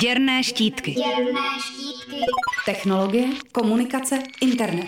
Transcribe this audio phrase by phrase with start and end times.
[0.00, 0.92] Děrné štítky.
[0.92, 2.20] Děrné štítky.
[2.66, 4.86] Technologie, komunikace, internet.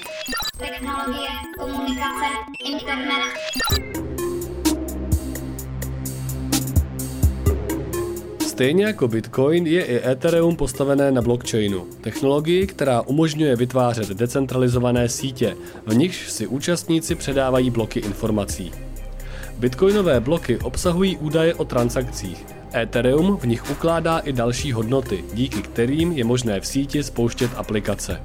[0.59, 2.27] Technologie, komunikace,
[2.65, 3.35] internet.
[8.47, 15.57] Stejně jako Bitcoin je i Ethereum postavené na blockchainu, technologii, která umožňuje vytvářet decentralizované sítě,
[15.87, 18.73] v nichž si účastníci předávají bloky informací.
[19.59, 22.64] Bitcoinové bloky obsahují údaje o transakcích.
[22.77, 28.23] Ethereum v nich ukládá i další hodnoty, díky kterým je možné v síti spouštět aplikace.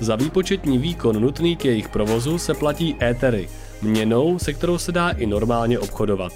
[0.00, 3.48] Za výpočetní výkon nutný k jejich provozu se platí Ethery,
[3.82, 6.32] měnou, se kterou se dá i normálně obchodovat.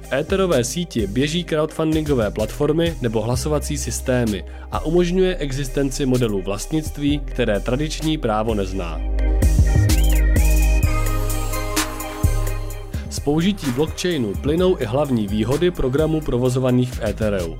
[0.00, 7.60] V éterové síti běží crowdfundingové platformy nebo hlasovací systémy a umožňuje existenci modelů vlastnictví, které
[7.60, 9.17] tradiční právo nezná.
[13.18, 17.58] Z použití blockchainu plynou i hlavní výhody programů provozovaných v Ethereu.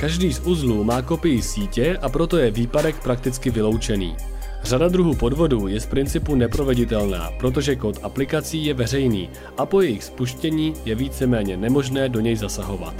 [0.00, 4.16] Každý z uzlů má kopii sítě a proto je výpadek prakticky vyloučený.
[4.62, 10.04] Řada druhů podvodů je z principu neproveditelná, protože kód aplikací je veřejný a po jejich
[10.04, 12.94] spuštění je víceméně nemožné do něj zasahovat.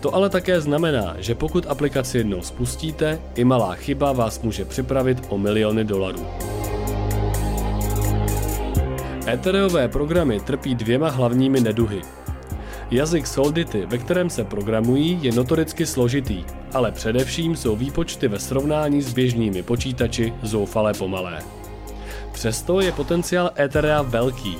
[0.00, 5.18] To ale také znamená, že pokud aplikaci jednou spustíte, i malá chyba vás může připravit
[5.28, 6.26] o miliony dolarů.
[9.32, 12.02] Ethereové programy trpí dvěma hlavními neduhy.
[12.90, 19.02] Jazyk Solidity, ve kterém se programují, je notoricky složitý, ale především jsou výpočty ve srovnání
[19.02, 21.42] s běžnými počítači zoufale pomalé.
[22.32, 24.58] Přesto je potenciál Etherea velký.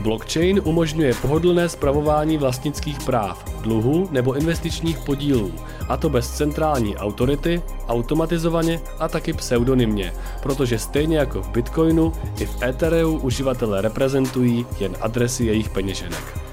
[0.00, 5.52] Blockchain umožňuje pohodlné spravování vlastnických práv, dluhu nebo investičních podílů,
[5.88, 12.46] a to bez centrální autority, automatizovaně a taky pseudonymně, protože stejně jako v Bitcoinu, i
[12.46, 16.46] v Ethereu uživatelé reprezentují jen adresy jejich peněženek.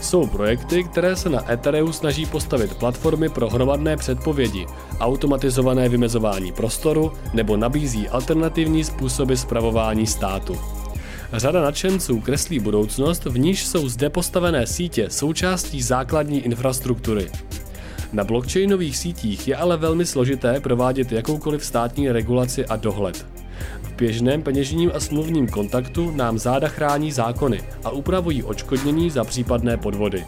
[0.00, 4.66] Jsou projekty, které se na Ethereu snaží postavit platformy pro hromadné předpovědi,
[5.00, 10.56] automatizované vymezování prostoru nebo nabízí alternativní způsoby spravování státu.
[11.32, 17.30] Řada nadšenců kreslí budoucnost, v níž jsou zde postavené sítě součástí základní infrastruktury.
[18.12, 23.26] Na blockchainových sítích je ale velmi složité provádět jakoukoliv státní regulaci a dohled.
[23.82, 29.76] V běžném peněžním a smluvním kontaktu nám záda chrání zákony a upravují odškodnění za případné
[29.76, 30.24] podvody.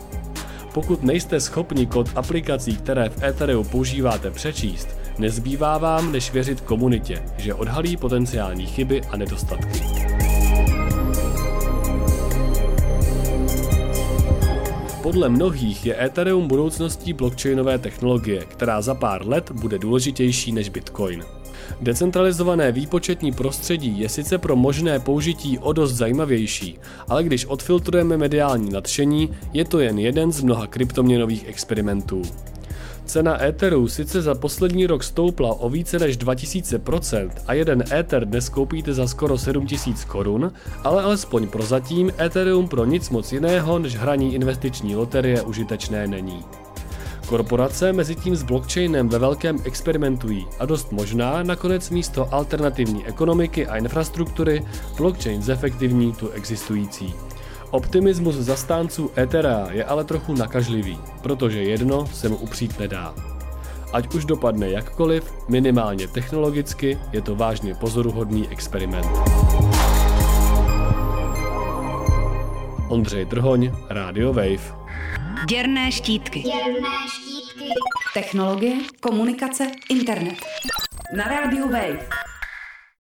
[0.74, 4.88] Pokud nejste schopni kód aplikací, které v Ethereu používáte přečíst,
[5.18, 9.80] nezbývá vám než věřit komunitě, že odhalí potenciální chyby a nedostatky.
[15.08, 21.24] Podle mnohých je Ethereum budoucností blockchainové technologie, která za pár let bude důležitější než Bitcoin.
[21.80, 28.70] Decentralizované výpočetní prostředí je sice pro možné použití o dost zajímavější, ale když odfiltrujeme mediální
[28.70, 32.22] nadšení, je to jen jeden z mnoha kryptoměnových experimentů.
[33.08, 38.48] Cena Etheru sice za poslední rok stoupla o více než 2000% a jeden Ether dnes
[38.48, 40.52] koupíte za skoro 7000 korun,
[40.84, 46.44] ale alespoň prozatím Ethereum pro nic moc jiného než hraní investiční loterie užitečné není.
[47.26, 53.66] Korporace mezi tím s blockchainem ve velkém experimentují a dost možná nakonec místo alternativní ekonomiky
[53.66, 54.64] a infrastruktury
[54.96, 57.14] blockchain zefektivní tu existující.
[57.70, 63.14] Optimismus zastánců Ethera je ale trochu nakažlivý, protože jedno se mu upřít nedá.
[63.92, 69.06] Ať už dopadne jakkoliv, minimálně technologicky je to vážně pozoruhodný experiment.
[72.88, 74.74] Ondřej Drhoň, Radio Wave.
[75.48, 76.40] Děrné štítky.
[76.40, 77.68] Děrné štítky.
[78.14, 80.36] Technologie, komunikace, internet.
[81.16, 82.27] Na rádiu Wave.